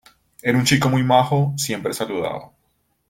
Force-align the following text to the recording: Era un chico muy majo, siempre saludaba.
Era 0.41 0.57
un 0.57 0.65
chico 0.65 0.89
muy 0.89 1.03
majo, 1.03 1.53
siempre 1.57 1.93
saludaba. 1.93 2.53